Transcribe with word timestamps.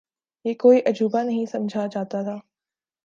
یہ 0.45 0.53
کوئی 0.53 0.79
عجوبہ 0.85 1.23
نہیں 1.23 1.45
سمجھا 1.45 1.85
جاتا 1.87 2.21
تھا۔ 2.23 2.37